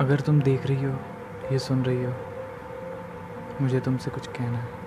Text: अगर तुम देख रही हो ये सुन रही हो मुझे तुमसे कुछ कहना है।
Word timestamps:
अगर 0.00 0.20
तुम 0.20 0.40
देख 0.42 0.66
रही 0.66 0.84
हो 0.84 0.98
ये 1.52 1.58
सुन 1.58 1.82
रही 1.84 2.04
हो 2.04 2.12
मुझे 3.60 3.80
तुमसे 3.80 4.10
कुछ 4.10 4.26
कहना 4.26 4.58
है। 4.58 4.85